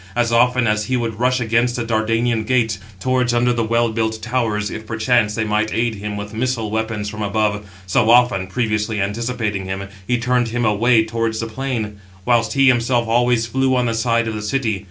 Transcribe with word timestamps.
As 0.15 0.31
often 0.31 0.65
as 0.65 0.85
he 0.85 0.97
would 0.97 1.19
rush 1.19 1.39
against 1.39 1.75
the 1.75 1.83
Dardanian 1.85 2.43
gates, 2.43 2.79
towards 2.99 3.35
under 3.35 3.53
the 3.53 3.63
well 3.63 3.89
built 3.91 4.19
towers, 4.19 4.71
if 4.71 4.87
perchance 4.87 5.35
they 5.35 5.43
might 5.43 5.71
aid 5.75 5.93
him 5.93 6.17
with 6.17 6.33
missile 6.33 6.71
weapons 6.71 7.07
from 7.07 7.21
above, 7.21 7.69
so 7.85 8.09
often, 8.09 8.47
previously 8.47 8.99
anticipating 8.99 9.65
him, 9.65 9.89
he 10.07 10.17
turned 10.17 10.47
him 10.47 10.65
away 10.65 11.05
towards 11.05 11.39
the 11.39 11.45
plain; 11.45 11.97
whilst 12.25 12.53
he 12.53 12.67
himself 12.67 13.07
always 13.07 13.45
flew 13.45 13.75
on 13.75 13.85
the 13.85 13.93
side 13.93 14.27
of 14.27 14.33
the 14.33 14.41
city. 14.41 14.79